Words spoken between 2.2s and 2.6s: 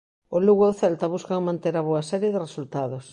de